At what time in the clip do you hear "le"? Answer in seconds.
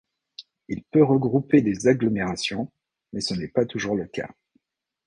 3.95-4.07